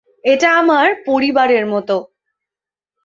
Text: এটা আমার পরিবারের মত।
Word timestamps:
এটা 0.23 0.49
আমার 0.57 0.87
পরিবারের 1.05 1.65
মত। 1.65 1.89